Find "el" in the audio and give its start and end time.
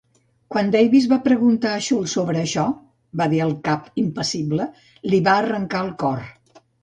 3.47-3.53, 5.89-5.93